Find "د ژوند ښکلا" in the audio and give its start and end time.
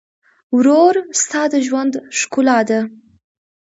1.51-2.59